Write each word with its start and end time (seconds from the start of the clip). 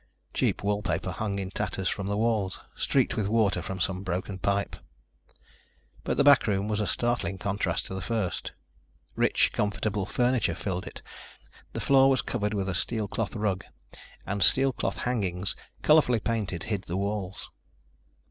Cheap 0.33 0.63
wall 0.63 0.81
paper 0.81 1.11
hung 1.11 1.37
in 1.37 1.51
tatters 1.51 1.87
from 1.87 2.07
the 2.07 2.17
walls, 2.17 2.59
streaked 2.75 3.15
with 3.15 3.27
water 3.27 3.61
from 3.61 3.79
some 3.79 4.01
broken 4.01 4.39
pipe. 4.39 4.75
But 6.03 6.17
the 6.17 6.23
back 6.23 6.47
room 6.47 6.67
was 6.67 6.79
a 6.79 6.87
startling 6.87 7.37
contrast 7.37 7.85
to 7.85 7.93
the 7.93 8.01
first. 8.01 8.51
Rich, 9.15 9.51
comfortable 9.53 10.07
furniture 10.07 10.55
filled 10.55 10.87
it. 10.87 11.03
The 11.73 11.81
floor 11.81 12.09
was 12.09 12.23
covered 12.23 12.55
with 12.55 12.67
a 12.67 12.73
steel 12.73 13.07
cloth 13.07 13.35
rug 13.35 13.63
and 14.25 14.41
steel 14.41 14.73
cloth 14.73 14.97
hangings, 14.97 15.55
colorfully 15.83 16.19
painted, 16.19 16.63
hid 16.63 16.85
the 16.85 16.97
walls. 16.97 17.51